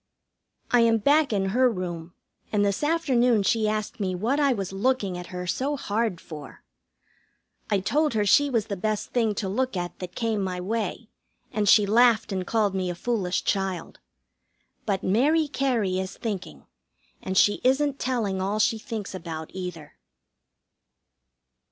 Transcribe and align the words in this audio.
I 0.71 0.79
am 0.79 0.97
back 0.97 1.31
in 1.31 1.49
her 1.49 1.69
room, 1.69 2.15
and 2.51 2.65
this 2.65 2.83
afternoon 2.83 3.43
she 3.43 3.69
asked 3.69 3.99
me 3.99 4.15
what 4.15 4.39
I 4.39 4.51
was 4.51 4.73
looking 4.73 5.15
at 5.15 5.27
her 5.27 5.45
so 5.45 5.77
hard 5.77 6.19
for. 6.19 6.63
I 7.69 7.81
told 7.81 8.15
her 8.15 8.25
she 8.25 8.49
was 8.49 8.65
the 8.65 8.75
best 8.75 9.11
thing 9.11 9.35
to 9.35 9.47
look 9.47 9.77
at 9.77 9.99
that 9.99 10.15
came 10.15 10.41
my 10.43 10.59
way, 10.59 11.09
and 11.51 11.69
she 11.69 11.85
laughed 11.85 12.31
and 12.31 12.47
called 12.47 12.73
me 12.73 12.89
a 12.89 12.95
foolish 12.95 13.43
child. 13.43 13.99
But 14.87 15.03
Mary 15.03 15.47
Cary 15.47 15.99
is 15.99 16.17
thinking, 16.17 16.65
and 17.21 17.37
she 17.37 17.61
isn't 17.63 17.99
telling 17.99 18.41
all 18.41 18.57
she 18.57 18.79
thinks 18.79 19.13
about, 19.13 19.51
either. 19.53 19.97